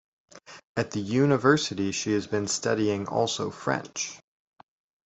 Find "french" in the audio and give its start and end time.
3.51-4.19